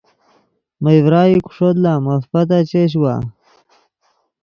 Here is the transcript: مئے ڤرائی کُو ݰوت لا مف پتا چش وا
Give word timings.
مئے 0.81 0.97
ڤرائی 1.05 1.33
کُو 1.43 1.49
ݰوت 1.55 1.77
لا 1.83 1.93
مف 2.05 2.23
پتا 2.31 2.59
چش 2.69 2.91
وا 3.01 3.15